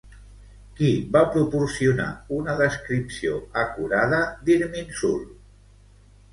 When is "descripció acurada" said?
2.63-4.25